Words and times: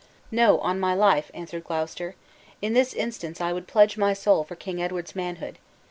"No, 0.31 0.57
on 0.61 0.79
my 0.79 0.95
life," 0.95 1.29
answered 1.31 1.63
Glouceseter; 1.63 2.15
"in 2.59 2.73
this 2.73 2.95
instance 2.95 3.39
I 3.39 3.53
would 3.53 3.67
pledge 3.67 3.99
my 3.99 4.13
soul 4.13 4.43
for 4.43 4.55
King 4.55 4.81
Edward's 4.81 5.15
manhood. 5.15 5.59